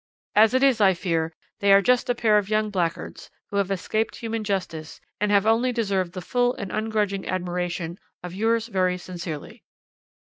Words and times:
"As 0.35 0.55
it 0.55 0.63
is, 0.63 0.81
I 0.81 0.95
fear, 0.95 1.31
they 1.59 1.71
are 1.71 1.81
just 1.83 2.09
a 2.09 2.15
pair 2.15 2.39
of 2.39 2.49
young 2.49 2.71
blackguards, 2.71 3.29
who 3.51 3.57
have 3.57 3.69
escaped 3.69 4.15
human 4.15 4.43
justice, 4.43 4.99
and 5.19 5.29
have 5.31 5.45
only 5.45 5.71
deserved 5.71 6.13
the 6.13 6.21
full 6.23 6.55
and 6.55 6.71
ungrudging 6.71 7.27
admiration 7.27 7.99
of 8.23 8.33
yours 8.33 8.65
very 8.65 8.97
sincerely." 8.97 9.63